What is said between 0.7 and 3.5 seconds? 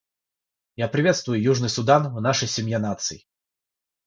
Я приветствую Южный Судан в нашей семье наций.